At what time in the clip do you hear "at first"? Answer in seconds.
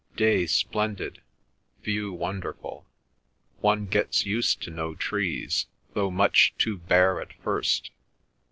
7.21-7.91